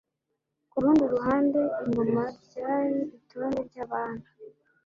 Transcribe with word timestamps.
Ku 0.71 0.77
rundi 0.83 1.03
ruhande, 1.13 1.61
ingoma 1.83 2.23
ryari 2.45 2.99
“Itonde 3.19 3.59
Ry'abami” 3.69 4.25